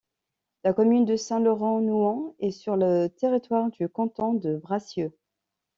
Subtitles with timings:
[0.63, 5.15] La commune de Saint-Laurent-Nouan est sur le territoire du canton de Bracieux.